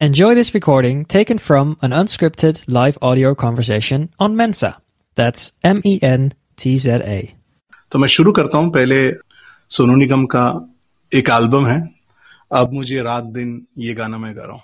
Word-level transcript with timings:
Enjoy 0.00 0.34
this 0.34 0.52
recording 0.52 1.04
taken 1.04 1.38
from 1.38 1.76
an 1.80 1.92
unscripted 1.92 2.56
live 2.66 2.96
audio 3.02 3.34
conversation 3.34 4.08
on 4.18 4.34
Mensa. 4.34 4.70
That's 5.16 5.52
M 5.64 5.80
E 5.84 6.00
N 6.02 6.32
T 6.58 6.76
Z 6.76 6.88
A. 6.88 7.20
तो 7.90 7.98
मैं 7.98 8.08
शुरू 8.08 8.32
करता 8.32 8.58
हूं 8.58 8.70
पहले 8.70 8.98
सोनू 9.70 9.94
निगम 9.96 10.24
का 10.26 10.42
एक 11.12 11.30
एल्बम 11.30 11.66
है 11.66 11.78
अब 12.52 12.72
मुझे 12.72 13.02
रात 13.02 13.24
दिन 13.24 13.66
ये 13.78 13.94
गाना 13.94 14.18
मैं 14.18 14.36
गा 14.36 14.44
रहा 14.44 14.52
हूं 14.52 14.60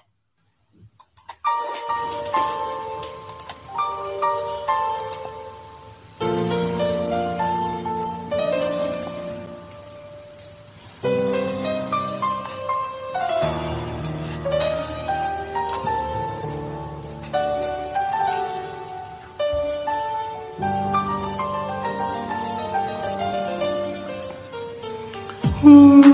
अब 25.66 26.13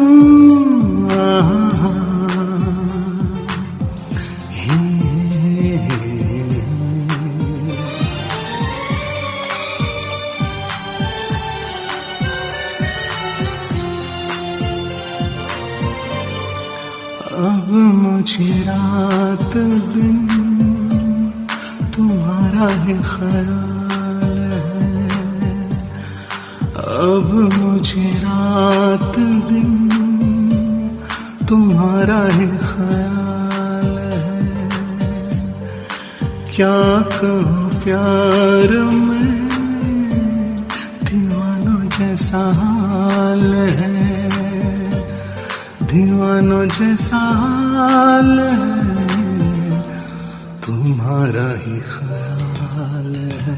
तुम्हारा 51.19 51.47
ही 51.61 51.79
ख्याल 51.83 53.15
है। 53.45 53.55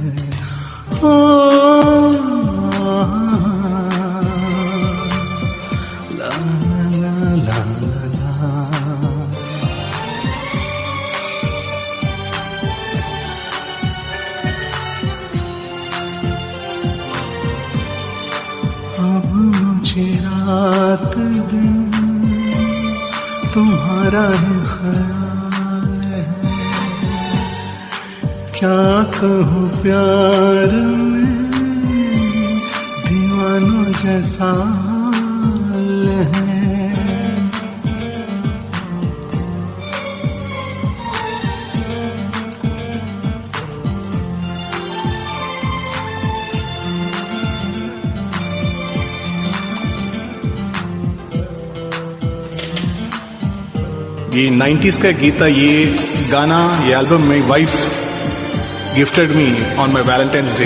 ये 54.35 54.47
90s 54.49 54.97
का 55.03 55.09
गीत 55.11 55.41
था, 55.41 55.47
ये 55.47 55.85
गाना, 56.31 56.59
ये 56.87 56.93
एल्बम 56.95 57.27
मेरी 57.29 57.41
wife 57.41 58.95
gifted 58.95 59.31
me 59.31 59.47
on 59.75 59.91
my 59.91 60.03
Valentine's 60.03 60.57
day 60.59 60.65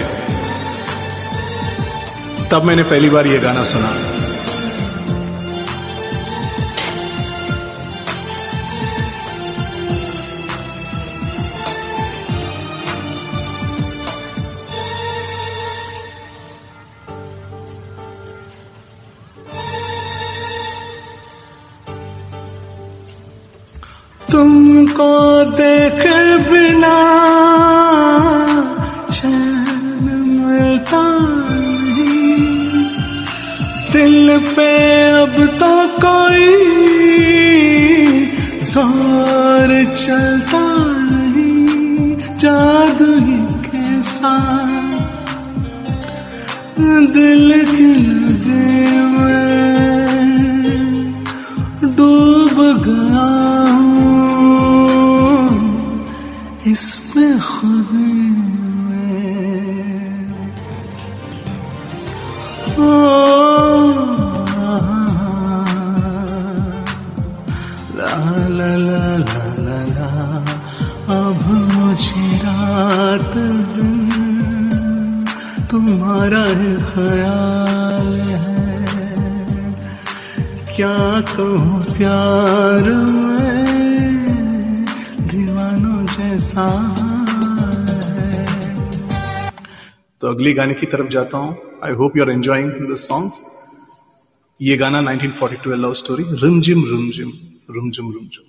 तब 2.51 2.63
मैंने 2.63 2.83
पहली 2.83 3.09
बार 3.09 3.27
ये 3.27 3.39
गाना 3.39 3.63
सुना। 3.63 4.04
तुमको 24.31 25.11
देखे 25.51 26.19
बिना 26.49 26.97
चैन 29.11 30.07
मिलता 30.39 31.03
नहीं। 31.49 32.83
दिल 33.93 34.37
पे 34.55 34.69
अब 35.11 35.35
तो 35.59 35.71
कोई 36.03 36.49
ज़ोर 38.61 39.69
चलता 39.95 40.63
नहीं। 41.11 42.17
जादू 42.39 43.11
ही 43.25 43.39
कैसा। 43.67 44.35
दिल 47.13 47.49
की 47.65 47.93
लगे 47.95 49.01
में 49.11 49.45
डूब 51.95 52.57
गया। 52.85 53.44
खुद 57.41 57.89
में 58.87 59.25
ओ, 62.79 62.89
ला 67.97 68.13
ला 68.57 68.71
ला 68.87 69.03
ला 69.27 69.43
ला 69.67 69.79
ला 69.95 70.09
अब 71.19 71.41
मुझे 71.73 72.27
रात 72.45 73.33
दिन 73.75 74.09
तुम्हारा 75.71 76.43
ही 76.59 76.73
ख्याल 76.91 78.11
है 78.31 78.53
क्या 80.75 80.97
कहूँ 81.35 81.83
प्यार 81.97 82.89
में 83.13 83.65
दीवानों 85.31 85.99
जैसा 86.15 86.67
तो 90.25 90.29
अगले 90.29 90.51
गाने 90.53 90.73
की 90.73 90.85
तरफ़ 90.85 91.07
जाता 91.07 91.37
हूँ। 91.37 91.49
I 91.83 91.91
hope 91.91 92.15
you 92.17 92.23
are 92.23 92.29
enjoying 92.29 92.71
the 92.91 92.95
songs 92.95 93.35
ये 94.59 94.77
गाना 94.77 95.01
1942 95.01 95.75
लव 95.75 95.93
स्टोरी 95.93 96.23
रिमझिम 96.43 96.83
रिमझिम 96.85 97.31
रुमझुम 97.69 98.11
रुमझुम 98.11 98.44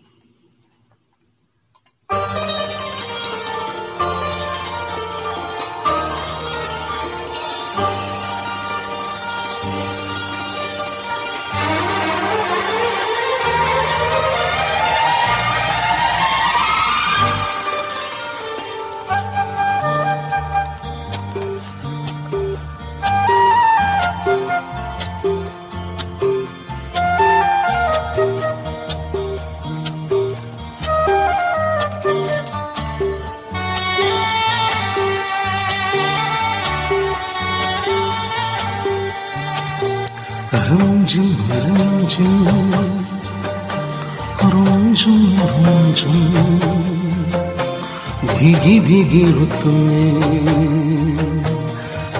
भीगी 49.07 49.25
रुत 49.33 49.65
में 49.67 50.15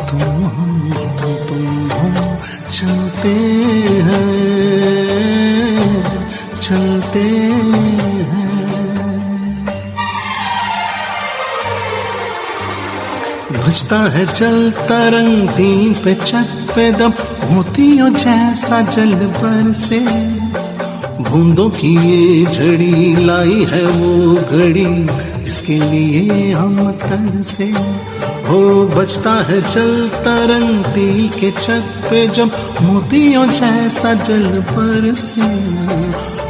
तुम 0.09 0.21
हम 0.47 0.73
हम 0.93 1.35
तुम 1.49 1.65
हम 1.93 2.15
चलते 2.71 3.33
हैं 4.07 4.31
चलते 6.61 7.25
हैं। 8.29 8.45
बजता 13.53 14.01
है 14.13 14.27
जल 14.35 14.71
तरंग 14.89 15.49
दीन 15.57 15.95
पे 16.05 16.15
छत 16.25 16.49
पे 16.75 16.91
दम 16.93 17.13
मोतियों 17.51 18.11
जैसा 18.15 18.81
जल 18.91 19.15
पर 19.37 19.73
से। 19.83 20.01
बूंदों 21.21 21.69
की 21.71 21.95
ये 22.07 22.45
झड़ी 22.47 23.25
लाई 23.27 23.65
है 23.71 23.85
वो 23.93 24.35
घड़ी 24.35 24.87
जिसके 25.47 25.79
लिए 25.79 26.53
हम 26.53 26.91
तर 26.93 27.43
से 27.43 27.65
हो 28.49 28.61
बचता 28.87 29.33
है 29.33 29.61
जल 29.71 30.09
तरंग 30.09 30.85
दिल 30.85 31.29
के 31.29 31.51
छत 31.51 31.85
पे 32.11 32.27
जब 32.29 32.51
मोतियों 32.83 33.47
जैसा 33.51 34.15
जल 34.15 34.61
पर 34.71 35.15
से। 35.15 35.49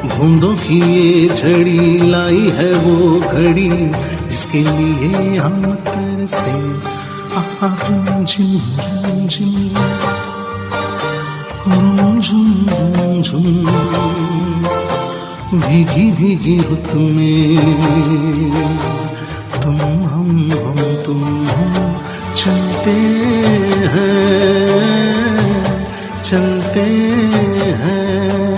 बूंदों 0.08 0.54
की 0.56 0.81
ये 0.93 1.28
झड़ी 1.28 2.10
लाई 2.10 2.50
है 2.50 2.72
वो 2.75 3.20
घड़ी, 3.20 3.70
जिसके 4.28 4.62
लिए 4.62 5.37
हम 5.37 5.75
तर 5.88 6.26
से। 6.26 6.56
झिम 8.25 8.25
झिम 8.25 9.69
झुम 12.20 13.22
झुम 13.22 13.66
भीगी 15.54 16.10
भीगी 16.12 16.56
हो 16.56 16.76
तुम्हें। 16.76 17.58
तुम 19.62 19.76
हम 20.04 20.31
हम 20.52 20.81
तुम 21.06 21.22
हम 21.48 22.00
चलते 22.37 22.96
हैं 23.94 24.26
चलते 26.22 26.87
हैं। 27.81 28.56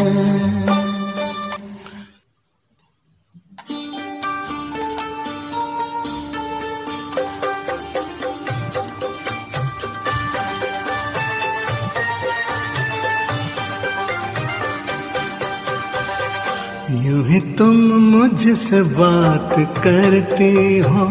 मुझसे 18.48 18.80
बात 18.96 19.50
करते 19.84 20.48
हो 20.84 21.02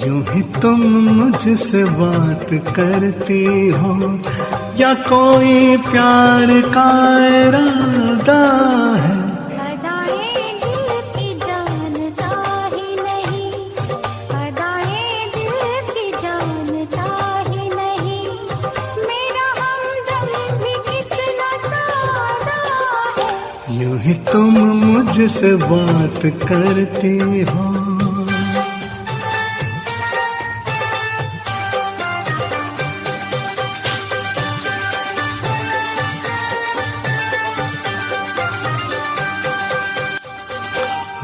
यूँ 0.00 0.20
ही 0.28 0.42
तुम 0.60 0.80
मुझसे 1.16 1.84
बात 2.00 2.48
करते 2.76 3.40
हो। 3.78 3.94
या 4.80 4.92
कोई 5.08 5.76
प्यार 5.88 6.52
का 6.76 6.88
इरादा 7.38 8.40
है? 9.04 9.18
यूँ 23.80 23.98
ही 23.98 24.14
तुम 24.32 24.69
मुझसे 25.10 25.48
बात 25.60 26.20
करते 26.42 27.08
हो। 27.42 27.62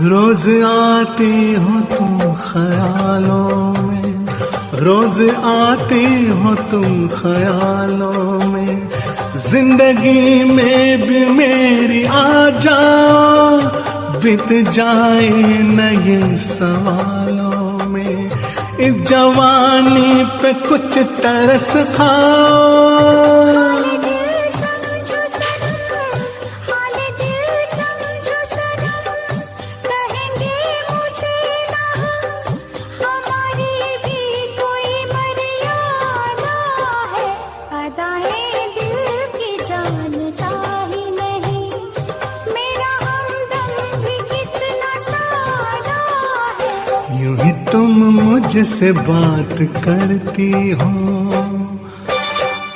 रोज 0.02 0.46
आते 0.64 1.30
हो 1.54 1.80
तुम 1.94 2.18
ख्यालों 2.40 3.72
में, 3.82 4.26
रोज 4.80 5.20
आते 5.46 6.04
हो 6.32 6.54
तुम 6.70 7.06
ख्यालों 7.14 8.50
में। 8.50 8.74
ज़िंदगी 9.46 10.44
में 10.52 11.02
भी 11.02 11.24
मेरी 11.32 12.04
आ 12.04 12.48
जाओ 12.60 12.95
बीत 14.26 14.52
जाए 14.74 15.28
नए 15.62 16.16
सवालों 16.44 17.86
में 17.90 18.30
इस 18.86 18.96
जवानी 19.08 20.24
पे 20.42 20.52
कुछ 20.66 20.98
तरस 21.22 21.70
खाओ 21.96 23.65
मुझसे 48.46 48.92
बात 48.92 49.56
करती 49.84 50.70
हो। 50.70 50.90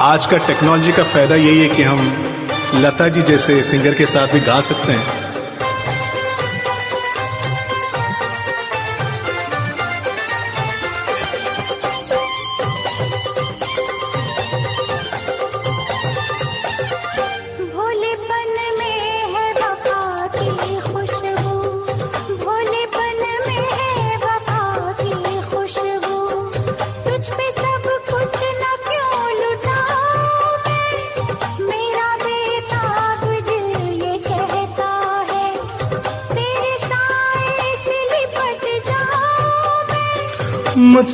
आज 0.00 0.26
का 0.26 0.36
टेक्नोलॉजी 0.36 0.92
का 0.92 1.02
फ़ायदा 1.04 1.34
यही 1.34 1.60
है 1.60 1.68
कि 1.68 1.82
हम 1.82 2.00
लता 2.74 3.08
जी 3.08 3.22
जैसे 3.22 3.62
सिंगर 3.62 3.94
के 3.94 4.06
साथ 4.06 4.32
भी 4.32 4.40
गा 4.40 4.60
सकते 4.60 4.92
हैं। 4.92 5.19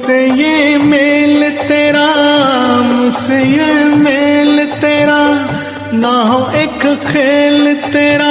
मुझसे 0.07 0.27
ये 0.39 0.77
मेल 0.79 1.43
तेरा, 1.59 2.07
मुझसे 2.83 3.39
ये 3.43 3.85
मेल 3.97 4.65
तेरा। 4.81 5.19
ना 5.95 6.13
हो 6.23 6.39
एक 6.55 6.85
खेल 7.03 7.75
तेरा, 7.85 8.31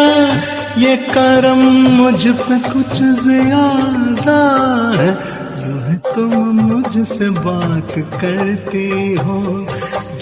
ये 0.77 0.96
करम 1.12 1.63
मुझ 1.98 2.27
पे 2.27 2.60
कुछ 2.70 2.94
ज़्यादा 3.20 4.39
है। 5.00 5.10
यूँ 5.63 5.79
है 5.82 5.98
तुम 6.15 6.32
मुझसे 6.62 7.29
बात 7.44 7.94
करती 8.15 8.88
हो, 9.17 9.41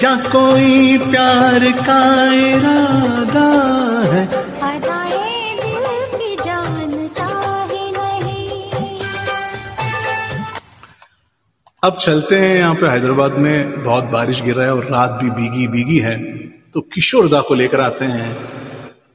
या 0.03 0.15
कोई 0.31 0.97
प्यार 1.05 1.71
का 1.81 2.01
इरादा 2.41 3.47
है। 4.13 4.25
अब 11.83 11.95
चलते 11.95 12.37
हैं 12.39 12.55
यहाँ 12.57 12.75
पे 12.75 12.87
हैदराबाद 12.87 13.33
में। 13.33 13.83
बहुत 13.83 14.03
बारिश 14.03 14.41
गिर 14.41 14.55
रहा 14.55 14.65
है 14.65 14.73
और 14.73 14.85
रात 14.85 15.11
भी 15.23 15.29
भीगी 15.29 15.67
भीगी 15.67 15.97
है। 15.99 16.17
तो 16.73 16.81
किशोर 16.93 17.27
दा 17.29 17.41
को 17.41 17.53
लेकर 17.53 17.81
आते 17.81 18.05
हैं। 18.05 18.37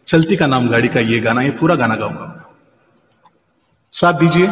चलती 0.07 0.37
का 0.37 0.47
नाम 0.47 0.69
गाड़ी 0.69 0.89
का 0.89 1.01
ये 1.01 1.21
गाना, 1.21 1.43
ये 1.43 1.51
पूरा 1.51 1.75
गाना 1.75 1.95
गाऊँगा 1.95 2.55
साथ 3.93 4.13
दीजिए। 4.13 4.47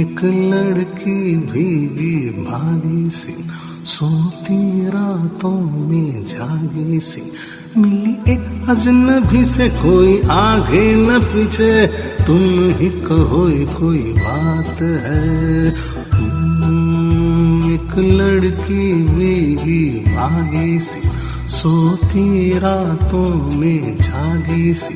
एक 0.00 0.24
लड़की 0.24 1.36
भीगी 1.36 2.44
भागी 2.44 3.10
सी, 3.10 3.32
सोती 3.86 4.88
रातों 4.88 5.60
में 5.88 6.26
जागी 6.26 7.00
सी। 7.00 7.20
मिली 7.76 8.32
एक 8.32 8.66
अजनबी 8.68 9.44
से 9.44 9.68
कोई 9.68 10.20
आगे 10.30 10.94
न 10.94 11.20
पीछे। 11.20 11.86
तुम 12.26 12.38
ही 12.78 12.88
कहो 12.88 13.50
कोई 13.80 13.98
बात 13.98 14.82
है। 14.82 15.74
हम्म, 16.12 17.74
एक 17.74 17.98
लड़की 17.98 19.02
भीगी 19.02 20.04
भागी 20.16 20.80
सी 20.80 21.08
सोती 21.48 22.58
रातों 22.58 23.58
में 23.58 23.96
जागी 23.96 24.74
सी। 24.74 24.94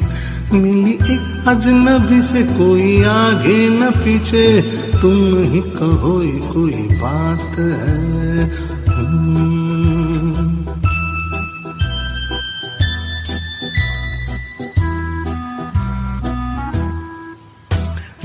मिली 0.58 0.92
एक 0.92 1.44
अजनबी 1.48 2.22
से 2.22 2.42
कोई 2.42 3.02
आगे 3.02 3.68
न 3.68 3.90
पीछे। 3.90 4.62
तुम 5.02 5.42
ही 5.42 5.60
कहो 5.60 6.22
कोई 6.52 6.88
बात 6.92 7.58
है। 7.58 8.52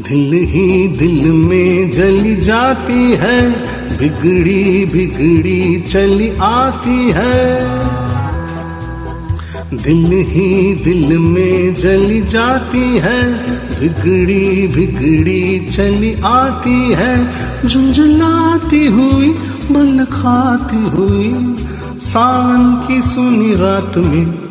दिल 0.09 0.33
ही 0.33 0.87
दिल 0.87 1.31
में 1.31 1.91
जली 1.91 2.35
जाती 2.35 3.11
है, 3.11 3.51
बिगड़ी 3.97 4.85
बिगड़ी 4.85 5.81
चली 5.81 6.29
आती 6.41 7.11
है। 7.11 7.41
दिल 9.73 10.05
ही 10.05 10.73
दिल 10.75 11.17
में 11.17 11.73
जली 11.73 12.21
जाती 12.21 12.97
है, 12.97 13.33
बिगड़ी 13.79 14.67
बिगड़ी 14.67 15.59
चली 15.59 16.15
आती 16.23 16.79
है। 16.93 17.15
झुंझलाती 17.67 18.85
हुई 18.87 19.29
बल 19.71 20.05
खाती 20.05 20.83
हुई 20.89 21.55
सान 21.99 22.75
की 22.87 23.01
सुनी 23.01 23.53
रात 23.55 23.97
में 23.97 24.46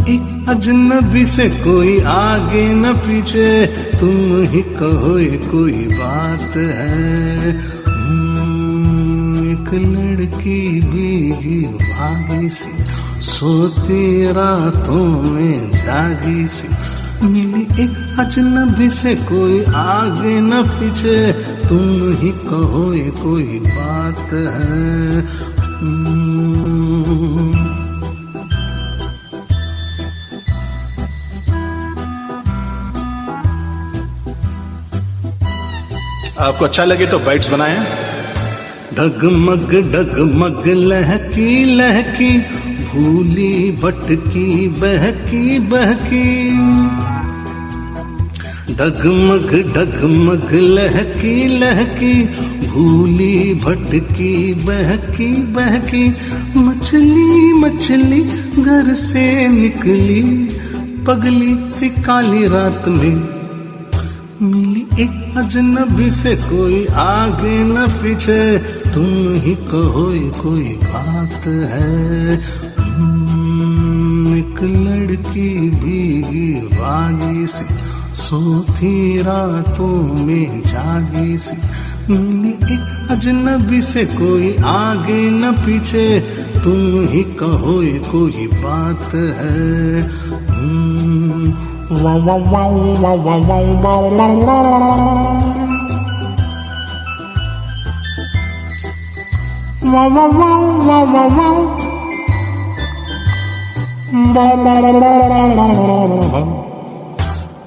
एक 0.00 0.46
अजनबी 0.48 1.26
से 1.26 1.50
कोई 1.50 2.00
आगे 2.00 2.74
न 2.74 2.92
पीछे। 2.92 3.66
तुम 3.66 4.42
ही 4.42 4.62
कहो 4.62 5.18
ये 5.18 5.40
कोई 5.44 5.72
बात 5.72 6.56
है। 6.56 7.58
हम्म, 7.88 9.52
एक 9.52 9.74
लड़की 9.74 10.80
भीगी 10.80 11.64
भागी 11.64 12.48
सी 12.48 12.84
सोती 13.22 14.26
रातों 14.26 15.22
में 15.22 15.70
जागी 15.70 16.46
सी। 16.46 16.68
मिली 17.26 17.84
एक 17.84 18.16
अजनबी 18.18 18.90
से 18.90 19.14
कोई 19.14 19.64
आगे 19.64 20.40
न 20.40 20.62
पीछे। 20.62 21.32
तुम 21.68 22.12
ही 22.12 22.30
कहो 22.30 22.94
ये 22.94 23.10
कोई 23.10 23.62
बात 23.66 24.32
है। 24.32 25.20
आपको 36.46 36.64
अच्छा 36.64 36.84
लगे 36.84 37.06
तो 37.06 37.18
बाइट्स 37.18 37.48
बनाएँ। 37.48 37.78
डगमग 38.94 39.70
डगमग, 39.92 40.66
लहकी 40.66 41.64
लहकी, 41.64 42.38
भूली 42.84 43.72
भटकी, 43.72 44.68
बहकी 44.68 45.58
बहकी। 45.58 46.50
डगमग 48.74 49.50
डगमग, 49.74 50.52
लहकी 50.52 51.58
लहकी, 51.58 52.14
भूली 52.68 53.54
भटकी, 53.54 54.54
बहकी 54.54 55.32
बहकी। 55.52 56.08
मछली 56.56 57.52
मछली, 57.52 58.20
घर 58.62 58.94
से 58.94 59.48
निकली, 59.48 60.22
पगली 61.04 61.70
सी 61.72 61.88
काली 61.88 62.46
रात 62.46 62.88
में 62.88 63.36
मिली 64.42 64.85
एक 65.00 65.34
अजनबी 65.36 66.10
से 66.10 66.34
कोई 66.36 66.86
आगे 66.86 67.64
न 67.64 67.86
पीछे, 67.88 68.58
तुम 68.94 69.32
ही 69.32 69.54
कहो 69.54 70.06
कोई 70.42 70.72
बात 70.84 71.46
है। 71.46 72.32
एक 74.38 74.62
लड़की 74.62 75.70
भीगी 75.70 76.54
भागी 76.54 77.46
सी, 77.46 77.64
सोती 78.14 79.22
रातों 79.22 80.24
में 80.26 80.62
जागी 80.66 81.38
सी। 81.38 81.56
मिली 82.12 82.48
एक 82.48 83.10
अजनबी 83.10 83.82
से 83.82 84.04
कोई 84.04 84.56
आगे 84.56 85.30
न 85.30 85.52
पीछे, 85.52 86.20
तुम 86.64 87.06
ही 87.08 87.22
कहो 87.22 87.80
कोई 88.10 88.46
बात 88.46 89.14
है। 89.14 90.00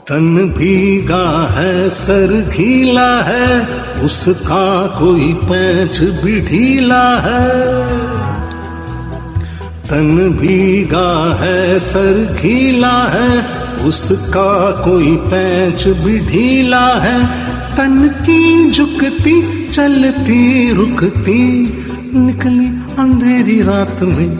तन 0.09 0.53
भीगा 0.57 1.25
है 1.57 1.89
सर 1.89 2.31
घीला 2.51 3.11
है 3.21 3.47
उसका 4.03 4.65
कोई 4.99 5.33
पैच 5.49 5.99
भी 5.99 6.39
ढीला 6.41 7.03
है। 7.19 8.28
तन 9.89 10.37
भीगा 10.41 11.37
है 11.39 11.79
सर 11.79 12.37
घीला 12.41 13.03
है 13.03 13.47
उसका 13.87 14.71
कोई 14.71 15.15
पैच 15.15 15.87
भी 15.87 16.19
ढीला 16.19 16.99
है। 16.99 17.25
तन 17.77 18.07
की 18.07 18.71
झुकती 18.71 19.67
चलती 19.67 20.71
रुकती 20.73 21.43
निकली 22.15 22.67
अंधेरी 22.99 23.61
रात 23.61 24.01
में। 24.01 24.37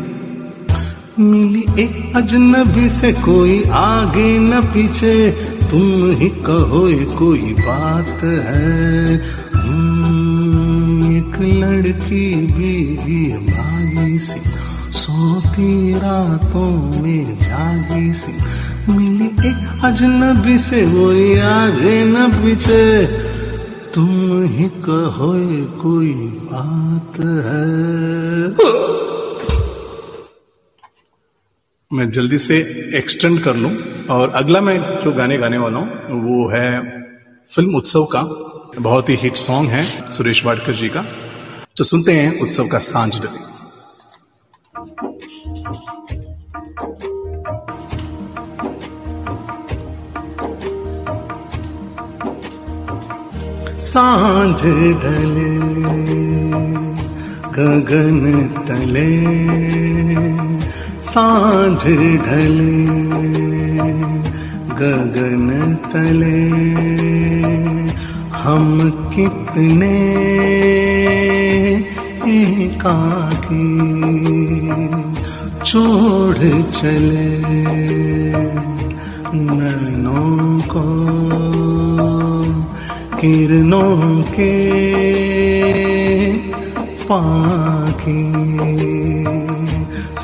मिली 1.20 1.66
एक 1.80 2.14
अजनबी 2.16 2.90
से 2.90 3.14
कोई 3.14 3.64
आगे 3.72 4.40
न 4.40 4.62
पीछे 4.62 5.32
तुम 5.72 6.12
ही 6.12 6.30
कहो 6.30 6.88
ये 6.88 7.06
कोई 7.06 7.56
बात 7.60 8.24
है। 8.24 9.16
हम्म, 9.56 11.18
एक 11.18 11.42
लड़की 11.42 12.36
भीगी 12.36 13.52
भागी 13.52 14.20
सी। 14.20 14.52
सोती 15.10 15.94
रातों 15.94 17.02
में 17.02 17.38
जागी 17.40 18.14
सी। 18.14 18.32
मिली 18.94 19.26
एक 19.26 19.82
अजनबी 19.84 20.58
से 20.58 20.84
वही 20.86 21.40
आगे 21.40 22.04
न 22.06 22.28
पीछे। 22.32 23.06
तुम 23.94 24.44
ही 24.44 24.70
कहो 24.70 25.32
कोई 25.82 26.14
बात 26.52 27.20
है। 27.20 27.66
मैं 31.94 32.10
जल्दी 32.10 32.38
से 32.38 32.58
एक्सटेंड 32.98 33.40
कर 33.40 33.56
लूँ 33.56 33.74
और 34.12 34.30
अगला 34.30 34.62
मैं 34.62 34.78
जो 34.80 35.12
गाने 35.12 35.38
गाने 35.38 35.58
वाला 35.58 35.80
हूँ, 35.80 35.90
वो 36.22 36.50
है 36.50 36.80
फ़िल्म 37.50 37.76
उत्सव 37.76 38.06
का। 38.06 38.24
बहुत 38.80 39.10
ही 39.10 39.16
हिट 39.16 39.36
सॉन्ग 39.36 39.70
है 39.70 40.12
सुरेश 40.12 40.46
वाडकर 40.46 40.74
जी 40.74 40.90
का। 40.90 41.06
तो 41.78 41.84
सुनते 41.84 42.12
हैं 42.12 42.42
उत्सव 42.42 42.68
का 42.68 42.78
साँझ 42.78 43.16
डली 43.16 43.49
साँझ 53.90 54.62
ढले, 55.02 55.58
गगन 57.56 58.20
तले। 58.68 59.12
साँझ 61.02 61.84
ढले, 62.26 62.86
गगन 64.82 65.78
तले। 65.94 66.50
हम 68.40 68.90
कितने 69.16 69.98
एकाकी, 72.28 73.66
छोड़ 75.66 76.72
चले 76.72 77.40
नैनों 79.34 80.60
को। 80.60 81.19
किरणों 83.20 84.22
के 84.24 84.54
पाखे 87.10 88.22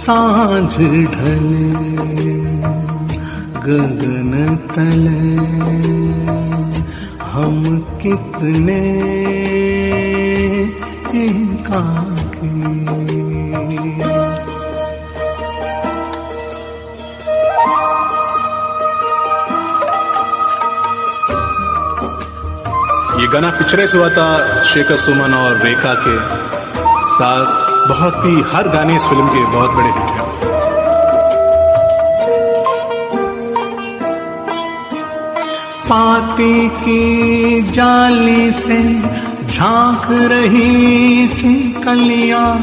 साँझ 0.02 0.76
ढले 1.16 2.36
गगन 3.66 4.32
तले। 4.76 5.24
हम 7.32 7.58
कितने 8.02 8.80
गाना 23.36 23.50
पिक्चराइज 23.50 23.96
हुआ 23.96 24.08
था 24.10 24.64
शेखर 24.64 24.98
सुमन 24.98 25.34
और 25.34 25.58
रेखा 25.64 25.94
के 26.04 26.14
साथ। 27.14 27.90
बहुत 27.90 28.26
ही 28.26 28.44
हर 28.52 28.68
गाने 28.68 28.96
इस 28.96 29.06
फ़िल्म 29.06 29.28
के 29.28 29.44
बहुत 29.46 29.72
बड़े 29.72 29.88
हिट 29.88 30.12
हैं। 30.12 30.24
पाती 35.90 36.70
की 36.78 37.62
जाली 37.72 38.52
से 38.54 38.82
झाँक 39.52 40.08
रही 40.32 41.28
थी 41.28 41.56
कलियाँ। 41.86 42.56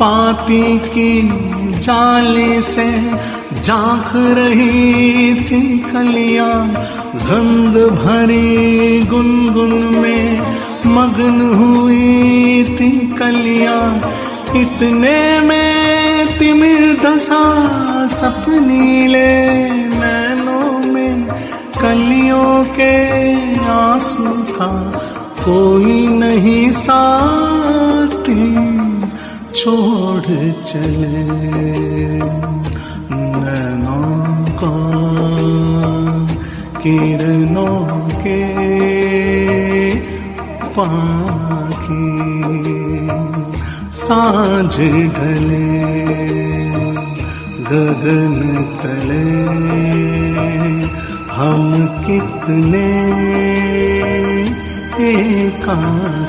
पाती 0.00 0.78
की 0.78 1.12
जाली 1.78 2.62
से 2.62 2.90
झाँक 3.66 4.12
रही 4.16 5.34
थी 5.34 5.78
कलिया 5.78 6.48
गंध 7.28 7.74
भरी 7.92 9.06
गुनगुन 9.06 9.72
में 9.72 10.40
मगन 10.86 11.40
हुई 11.54 12.64
थी 12.64 12.90
कलिया। 13.18 13.78
इतने 14.56 15.40
में 15.40 16.38
तिमिर 16.38 17.00
दशा 17.04 17.42
सपनीले 18.06 19.34
नैनों 19.72 20.92
में 20.92 21.24
कलियों 21.82 22.64
के 22.64 22.94
आँसू 23.64 24.28
था। 24.52 24.70
कोई 25.44 26.06
नहीं 26.06 26.72
साथी, 26.72 28.46
छोड़ 29.54 30.52
चले। 30.62 31.26
किरणों 36.86 38.08
के 38.22 38.42
पाखी 40.76 42.10
साँझ 44.00 44.76
ढले 45.16 45.70
गगन 47.70 48.36
तले। 48.82 49.24
हम 51.36 51.64
कितने 52.06 52.86
एकाकी 55.08 56.25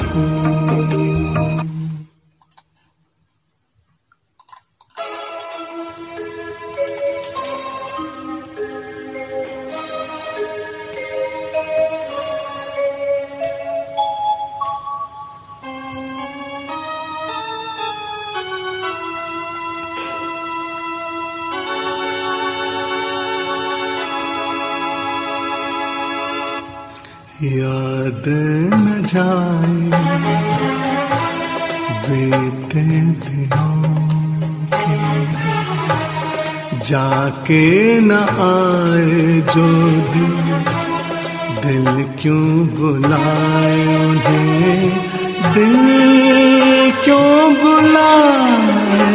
याद 27.44 28.24
न 28.74 29.06
जाए, 29.06 29.90
बीते 32.06 32.84
दिनों 33.02 33.84
जाके 36.80 38.00
न 38.00 38.12
आए 38.12 39.42
जो 39.56 39.68
दिन, 40.14 40.66
दिल 41.62 42.04
क्यों 42.22 42.68
बुलाए 42.68 44.06
उन्हें? 44.06 44.98
दिल 45.54 45.78
क्यों 47.04 47.54
बुलाए? 47.54 49.14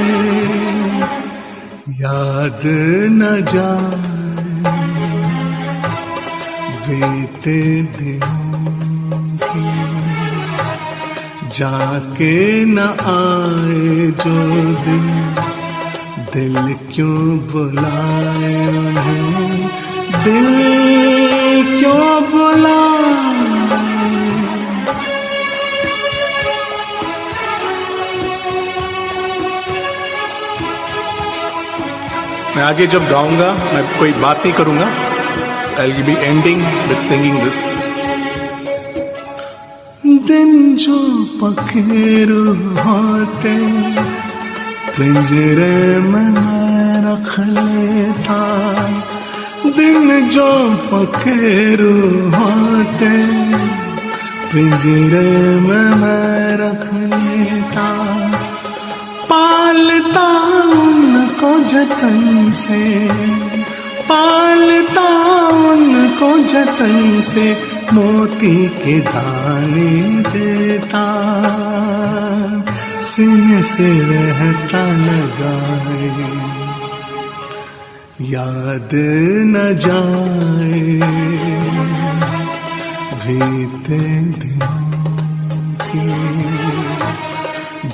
याद 2.01 2.63
न 3.13 3.45
जाए। 3.55 4.12
बीते 7.47 7.83
दिनों 7.97 9.37
की 9.43 9.63
जाके 11.49 12.65
न 12.65 12.79
आए 13.13 14.11
जो 14.23 14.37
दिन, 14.85 15.07
दिल 16.35 16.75
क्यों 16.95 17.39
बुलाए 17.53 18.55
उन्हें? 18.69 19.71
दिल 20.25 21.79
क्यों 21.79 22.07
बुलाए? 22.31 23.11
मैं 32.57 32.63
आगे 32.63 32.87
जब 32.87 33.11
गाऊँगा, 33.11 33.53
मैं 33.75 33.87
कोई 33.99 34.13
बात 34.13 34.43
नहीं 34.45 34.53
करूँगा। 34.53 35.22
I 35.81 35.93
be 35.93 36.13
ending 36.13 36.63
with 36.89 36.99
singing 36.99 37.39
this 37.39 37.65
दिन 40.07 40.77
जो 40.77 40.99
पखेरु 41.43 42.45
होते, 42.55 43.57
पिंजरे 44.97 45.99
मैं 45.99 46.33
रख 47.07 47.39
लेता। 47.39 48.39
दिन 49.67 50.29
जो 50.29 50.75
पखेरु 50.93 51.95
होते, 52.37 53.15
पिंजरे 54.53 55.61
में 55.61 55.95
मैं 56.01 56.57
रख 56.57 56.95
लेता। 56.95 57.89
पालता 59.31 60.29
उनको 60.83 61.61
जतन 61.61 62.53
से। 62.53 63.13
पालता 64.13 65.49
उनको 65.49 66.39
जतन 66.39 67.21
से, 67.21 67.63
मोती 67.93 68.69
के 68.69 69.01
दाने 69.01 70.23
देता। 70.31 71.05
सिंह 73.03 73.63
से 73.63 74.01
रहता 74.01 74.87
लगाए, 74.87 76.09
याद 78.21 78.91
न 79.45 79.77
जाए। 79.87 81.01
बीते 83.27 84.21
दिनों 84.21 84.95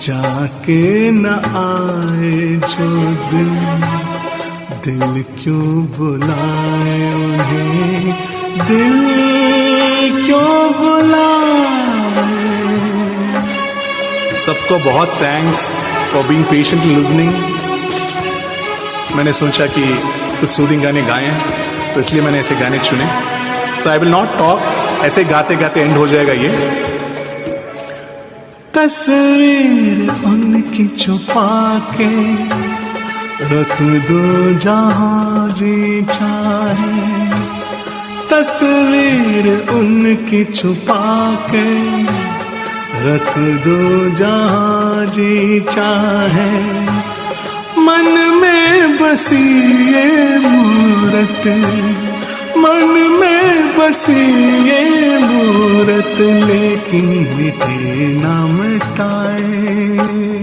जाके 0.03 1.11
न 1.11 1.27
आए 1.27 2.57
जो 2.57 3.01
दिन 3.31 4.18
दिल 4.89 5.23
क्यों 5.39 5.87
बुलाए 5.97 6.93
उन्हें? 7.15 8.13
दिल 8.69 8.95
क्यों 10.27 10.53
बुलाए? 10.73 11.59
सबको 14.45 14.79
बहुत 14.85 15.09
thanks 15.23 15.69
for 16.13 16.23
being 16.29 16.45
patient 16.45 16.85
listening 16.85 17.33
मैंने 19.17 19.33
सोचा 19.33 19.67
कि 19.77 19.85
कुछ 20.41 20.51
सूदिंग 20.51 20.83
गाने 20.83 21.03
गाए 21.03 21.27
हैं 21.27 21.95
तो 21.95 22.01
इसलिए 22.01 22.23
मैंने 22.23 22.39
ऐसे 22.39 22.55
गाने 22.55 22.79
चुने। 22.79 23.11
So 23.83 23.91
I 23.91 23.99
will 23.99 24.11
not 24.11 24.39
talk 24.39 25.05
ऐसे 25.05 25.25
गाते 25.35 25.57
गाते 25.57 25.81
एंड 25.81 25.97
हो 25.97 26.07
जाएगा 26.09 26.33
ये। 26.33 26.49
तस्वीर 28.75 30.11
उनकी 30.27 30.87
छुपा 30.97 31.51
के 31.95 32.68
रख 33.41 33.83
दो 33.83 34.53
जहाँ 34.59 35.49
जी 35.49 36.03
चाहे। 36.03 36.95
तस्वीर 38.31 39.47
उनकी 39.71 40.45
छुपा 40.45 41.35
के 41.51 41.69
रख 43.05 43.39
दो 43.39 44.09
जहाँ 44.17 45.07
जी 45.07 45.61
चाहे। 45.61 46.51
मन 47.81 48.11
में 48.41 48.97
बसी 48.97 49.45
ये 49.93 50.39
मूरत, 50.39 51.47
मन 52.59 52.87
में 53.21 53.79
बसी 53.79 54.21
ये 54.69 55.19
मूरत, 55.19 56.17
लेकिन 56.49 57.09
मिटे 57.37 58.13
ना 58.13 58.47
मिटाए। 58.47 60.38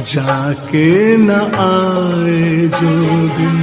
जाके 0.02 1.16
न 1.16 1.30
आए 1.64 2.68
जो 2.78 2.94
दिन, 3.36 3.58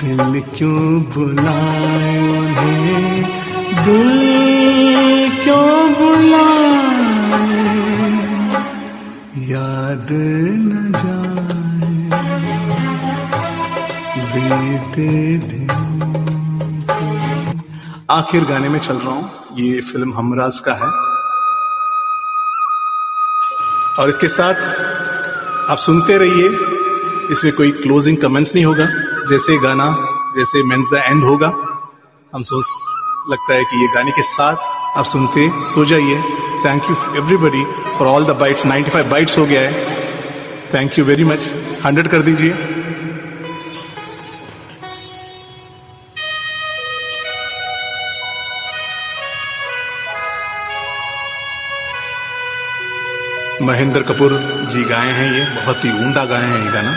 दिल 0.00 0.42
क्यों 0.56 1.02
बुलाए 1.02 2.18
उन्हें? 2.38 3.22
दिल 3.84 4.10
क्यों 5.44 5.92
बुलाए? 5.92 6.98
याद 9.50 10.08
न 10.68 10.92
जाए 11.02 11.58
बीते 14.32 15.38
दिन 15.38 15.87
आखिर 18.10 18.44
गाने 18.44 18.68
में 18.68 18.80
चल 18.80 18.94
रहा 18.94 19.10
हूँ। 19.10 19.30
ये 19.52 19.80
फ़िल्म 19.80 20.14
हमराज 20.14 20.60
का 20.60 20.72
है। 20.72 20.90
और 23.98 24.08
इसके 24.08 24.28
साथ 24.28 24.54
आप 25.70 25.78
सुनते 25.78 26.18
रहिए। 26.18 26.48
इसमें 27.32 27.52
कोई 27.54 27.70
क्लोजिंग 27.70 28.16
कमेंट्स 28.16 28.54
नहीं 28.54 28.64
होगा। 28.64 28.86
जैसे 29.28 29.58
गाना, 29.58 29.96
जैसे 30.36 30.62
मेंजा 30.62 31.00
एंड 31.00 31.24
होगा। 31.24 31.46
हम 32.34 32.42
सोच 32.42 32.64
लगता 33.30 33.54
है 33.54 33.64
कि 33.64 33.80
ये 33.80 33.88
गाने 33.94 34.10
के 34.10 34.22
साथ 34.22 34.56
आप 34.98 35.04
सुनते 35.04 35.50
सो 35.62 35.84
जाइए। 35.84 36.22
Thank 36.64 36.82
you 36.90 36.96
everybody 37.16 37.64
for 37.98 38.08
all 38.08 38.24
the 38.24 38.30
bytes 38.30 38.66
95 38.66 39.06
bytes 39.06 39.38
हो 39.38 39.46
गया 39.46 39.60
है। 39.60 39.86
थैंक 40.74 40.98
यू 40.98 41.04
वेरी 41.04 41.24
मच 41.24 41.52
100 41.86 42.08
कर 42.08 42.22
दीजिए। 42.22 42.52
महेंद्र 53.68 54.02
कपूर 54.02 54.32
जी 54.72 54.84
गाए 54.84 55.12
हैं 55.12 55.32
ये 55.32 55.44
बहुत 55.54 55.84
ही 55.84 55.90
ऊंडा 56.04 56.24
गाए 56.24 56.44
हैं 56.44 56.60
ये 56.64 56.70
गाना। 56.72 56.92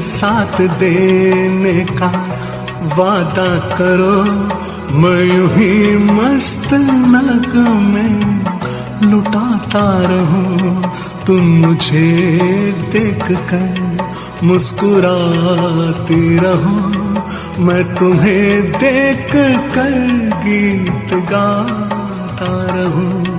साथ 0.00 0.60
देने 0.60 1.84
का 1.84 2.26
वादा 2.96 3.58
करो। 3.58 4.22
मैं 4.98 5.24
ही 5.56 5.96
मस्त 5.96 6.68
नग 6.74 7.52
में 7.80 8.44
लुटाता 9.10 10.00
रहूँ। 10.00 10.92
तुम 11.26 11.40
मुझे 11.40 12.10
देख 12.92 13.24
कर 13.32 14.08
मुस्कुराती 14.42 16.38
रहो। 16.38 16.98
मैं 17.64 17.94
तुम्हें 17.94 18.72
देख 18.72 19.32
कर 19.74 19.92
गीत 20.44 21.14
गाता 21.14 22.52
रहूँ। 22.76 23.38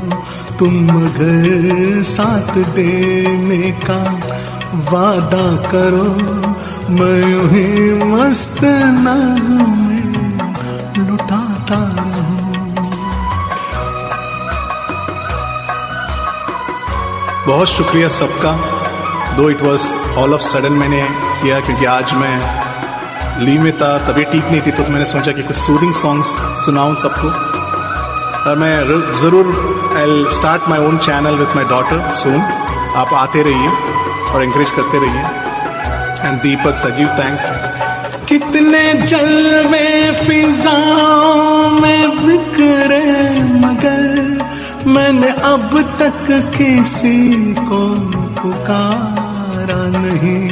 तुम 0.60 0.74
मगर 0.74 2.04
साथ 2.04 2.58
देने 2.58 3.72
का 3.72 4.22
वादा 4.69 5.45
करो, 5.65 6.03
मैं 6.91 7.21
ही 7.51 7.63
मस्त 8.05 8.60
लुटाता 10.99 11.79
बहुत 17.47 17.67
शुक्रिया 17.69 18.08
सबका। 18.10 18.51
Though 19.38 19.49
it 19.49 19.62
was 19.62 19.86
all 20.19 20.34
of 20.34 20.41
sudden 20.41 20.73
मैंने 20.73 21.01
किया, 21.41 21.60
क्योंकि 21.60 21.86
आज 21.88 22.13
मैं 22.13 22.38
लीव 23.39 23.62
में 23.63 23.71
था 23.77 23.97
तबीयत 24.08 24.32
ठीक 24.32 24.45
नहीं 24.45 24.62
थी 24.62 24.71
तो 24.71 24.89
मैंने 24.91 25.05
सोचा 25.08 25.32
कि 25.32 25.43
कुछ 25.43 25.58
सूदिंग 25.58 25.93
सॉन्ग्स 25.95 26.36
सुनाऊं 26.65 26.95
सबको। 27.03 28.55
मैं 28.55 28.75
ज़रूर 29.17 29.45
I 29.97 30.25
start 30.36 30.69
my 30.69 30.79
own 30.88 30.97
channel 30.99 31.36
with 31.38 31.55
my 31.55 31.65
daughter 31.69 32.12
soon 32.15 32.41
आप 33.01 33.13
आते 33.15 33.43
रहिए। 33.43 33.69
और 34.34 34.44
इंकरेज 34.44 34.72
करते 34.72 35.00
रहिए। 35.06 35.24
एंड 36.28 36.42
दीपक 36.42 36.76
सजीव 36.78 37.08
थैंक्स 37.20 37.46
कितने 38.30 38.82
जलवे 39.04 39.88
फिजाओं 40.26 41.70
में 41.82 42.10
बिखरे 42.18 43.04
मगर 43.62 44.08
मैंने 44.88 45.30
अब 45.52 45.80
तक 46.00 46.28
किसी 46.58 47.54
को 47.70 47.82
पुकारा 48.42 49.82
नहीं। 49.98 50.48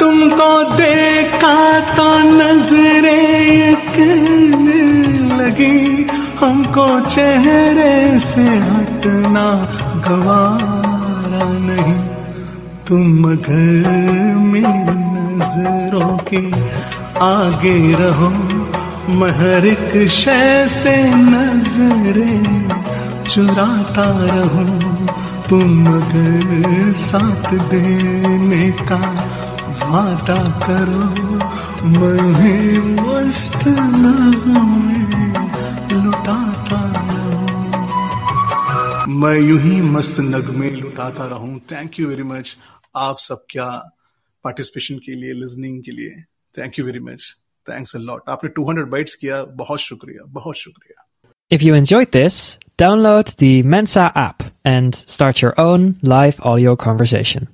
तुमको 0.00 0.52
देखा 0.74 1.56
तो 1.96 2.08
नजरे 2.32 3.16
लगी 5.38 6.04
हमको 6.40 7.00
चेहरे 7.00 8.18
से 8.20 8.44
हटना 8.44 9.46
गवारा 10.08 11.46
नहीं। 11.58 11.94
तुम 12.86 13.32
अगर 13.32 14.34
मेरी 14.34 14.98
नज़रों 15.38 16.16
के 16.16 16.42
आगे 17.20 17.94
रहो। 17.94 18.28
मैं 19.14 19.30
हर 19.30 19.66
एक 19.66 20.08
शय 20.08 20.66
से 20.68 20.96
नजरे 21.14 22.34
चुराता 23.28 24.06
रहो। 24.06 24.64
तुम 25.48 25.86
अगर 25.86 26.92
साथ 26.92 27.54
देने 27.70 28.70
का 28.70 29.00
वादा 29.82 30.40
करो। 30.66 31.04
मैं 31.88 32.78
मस्त 32.94 33.66
में 33.68 34.97
मैं 39.18 39.38
यूँ 39.38 39.58
ही 39.60 39.80
मस्त 39.80 40.20
नगमे 40.20 40.70
लुटाता 40.70 41.26
रहूँ। 41.26 41.60
थैंक 41.60 42.00
यू 42.00 42.08
वेरी 42.08 42.22
मच 42.22 42.56
आप 42.96 43.18
सब 43.18 43.44
क्या 43.50 43.90
पार्टिसिपेशन 44.44 44.98
के 44.98 45.12
लिए 45.12 45.32
लिजनिंग 45.32 45.82
के 45.82 45.90
लिए। 45.90 46.22
Thank 46.58 46.78
you 46.78 46.84
very 46.84 46.98
much 46.98 47.36
thanks 47.70 47.96
a 47.96 47.98
lot 47.98 48.22
आपने 48.28 48.50
200 48.50 48.88
बाइट्स 48.88 49.14
किया। 49.14 49.44
बहुत 49.44 49.80
शुक्रिया। 49.80 50.24
बहुत 50.28 50.56
शुक्रिया। 50.56 51.08
If 51.50 51.62
you 51.62 51.74
enjoyed 51.74 52.08
this 52.12 52.58
download 52.80 53.24
the 53.24 53.62
Mensa 53.66 54.12
app 54.16 54.52
and 54.66 54.94
start 54.94 55.44
your 55.44 55.54
own 55.60 55.94
live 56.04 56.32
audio 56.42 56.76
conversation. 56.86 57.46